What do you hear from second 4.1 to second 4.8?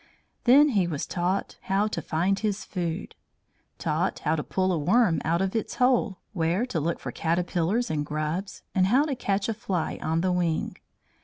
how to pull a